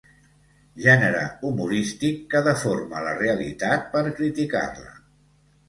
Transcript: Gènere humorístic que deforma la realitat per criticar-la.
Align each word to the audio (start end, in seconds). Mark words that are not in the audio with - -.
Gènere 0.85 1.19
humorístic 1.49 2.25
que 2.33 2.43
deforma 2.49 3.05
la 3.11 3.13
realitat 3.21 3.87
per 3.95 4.05
criticar-la. 4.09 4.93